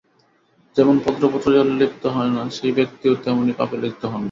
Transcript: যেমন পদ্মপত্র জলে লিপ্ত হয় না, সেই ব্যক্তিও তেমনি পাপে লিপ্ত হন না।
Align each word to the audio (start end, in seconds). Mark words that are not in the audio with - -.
যেমন 0.75 0.95
পদ্মপত্র 1.05 1.47
জলে 1.55 1.73
লিপ্ত 1.81 2.03
হয় 2.15 2.31
না, 2.35 2.43
সেই 2.57 2.71
ব্যক্তিও 2.77 3.13
তেমনি 3.23 3.53
পাপে 3.59 3.75
লিপ্ত 3.83 4.01
হন 4.03 4.13
না। 4.13 4.19